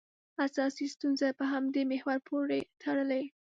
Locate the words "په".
1.39-1.45